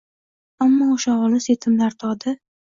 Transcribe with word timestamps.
Ammo 0.65 0.87
o’sha 0.93 1.15
olis— 1.27 1.47
yetimlar 1.53 1.99
dodi 2.07 2.35